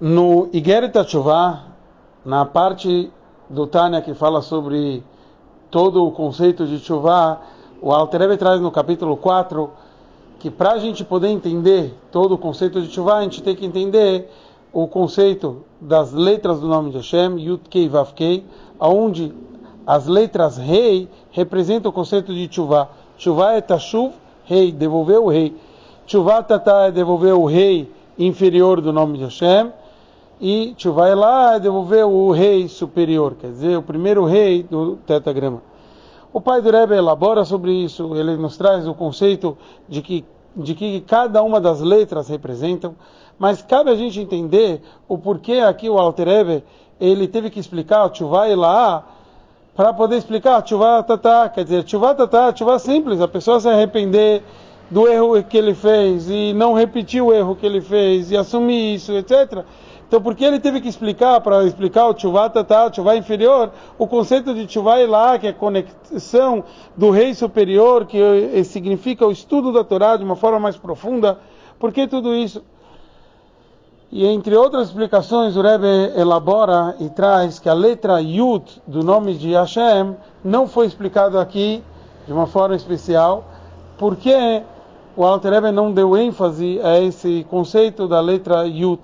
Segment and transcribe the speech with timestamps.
[0.00, 1.66] No Igeret Tchuvah,
[2.26, 3.12] na parte
[3.48, 5.04] do Tânia que fala sobre
[5.70, 7.40] todo o conceito de Tchuvah,
[7.80, 9.70] o Alter traz no capítulo 4
[10.40, 13.64] que para a gente poder entender todo o conceito de Tchuvah, a gente tem que
[13.64, 14.28] entender
[14.72, 18.44] o conceito das letras do nome de Hashem, Yud Kei Vav Kei,
[18.80, 19.32] onde
[19.86, 22.88] as letras rei representam o conceito de Tchuvah.
[23.16, 24.12] Tchuvah é Tashuv,
[24.44, 25.56] rei, devolver o rei.
[26.04, 27.88] Tchuvah Tata é devolver o rei
[28.18, 29.72] inferior do nome de Hashem
[30.40, 35.62] e vai lá devolver o rei superior, quer dizer, o primeiro rei do tetagrama.
[36.32, 39.56] O pai do Rebbe elabora sobre isso, ele nos traz o conceito
[39.88, 40.24] de que,
[40.56, 42.96] de que cada uma das letras representam,
[43.38, 46.64] mas cabe a gente entender o porquê aqui o Alter Rebbe,
[47.00, 49.06] ele teve que explicar Tchuvá e lá
[49.76, 54.42] para poder explicar Tchuvá Tatá, quer dizer, Tchuvá Tatá, Tchuvá simples, a pessoa se arrepender
[54.90, 58.94] do erro que ele fez e não repetir o erro que ele fez e assumir
[58.94, 59.64] isso, etc.
[60.06, 63.70] Então, por que ele teve que explicar, para explicar o Tchuvá Tatá, o Tchuvá inferior,
[63.98, 66.62] o conceito de Tchuvá lá, que é a conexão
[66.96, 71.38] do rei superior, que significa o estudo da Torá de uma forma mais profunda?
[71.78, 72.62] Por que tudo isso?
[74.12, 79.34] E entre outras explicações, o Rebbe elabora e traz que a letra Yud do nome
[79.34, 81.82] de Hashem não foi explicado aqui
[82.24, 83.44] de uma forma especial,
[83.98, 84.62] porque
[85.16, 89.00] o Alter Rebbe não deu ênfase a esse conceito da letra Yud.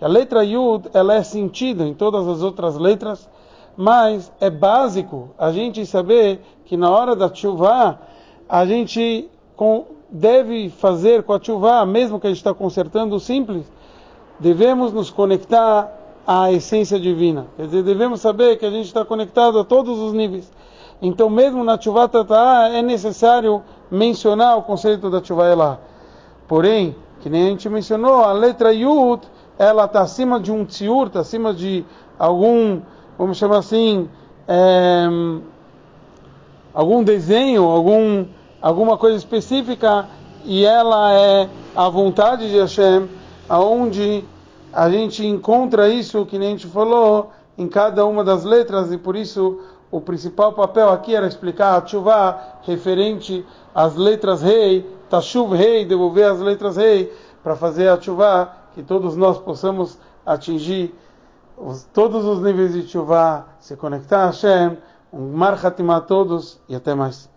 [0.00, 3.28] A letra Yud ela é sentida em todas as outras letras,
[3.76, 8.00] mas é básico a gente saber que na hora da chuva
[8.48, 9.28] a gente
[10.10, 13.70] deve fazer com a chuva, mesmo que a gente está consertando o simples,
[14.38, 15.92] devemos nos conectar
[16.26, 17.46] à essência divina.
[17.56, 20.50] Quer dizer, devemos saber que a gente está conectado a todos os níveis.
[21.02, 25.78] Então, mesmo na chuva tata é necessário mencionar o conceito da chuva lá.
[26.48, 29.22] Porém, que nem a gente mencionou, a letra Yud
[29.58, 31.84] ela está acima de um tziur, está acima de
[32.18, 32.80] algum,
[33.18, 34.08] vamos chamar assim,
[34.48, 35.06] é,
[36.72, 38.24] algum desenho, algum,
[38.62, 40.08] alguma coisa específica,
[40.44, 43.06] e ela é a vontade de Hashem,
[43.48, 44.24] aonde
[44.72, 48.96] a gente encontra isso, que nem a gente falou, em cada uma das letras, e
[48.96, 55.52] por isso o principal papel aqui era explicar a chuva referente às letras rei, tashuv
[55.52, 57.12] rei, devolver as letras rei,
[57.42, 60.94] para fazer a chuva que todos nós possamos atingir
[61.56, 64.78] os, todos os níveis de chuva, se conectar a Hashem,
[65.12, 67.30] um mar a todos e até mais.